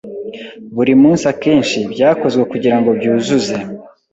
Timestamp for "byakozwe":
1.93-2.41